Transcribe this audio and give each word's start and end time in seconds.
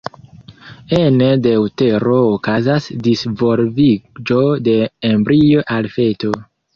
Ene 0.99 1.25
de 1.45 1.51
utero 1.63 2.15
okazas 2.29 2.87
disvolviĝo 3.07 4.39
de 4.69 4.75
embrio 5.11 5.63
al 5.77 5.91
feto. 5.97 6.33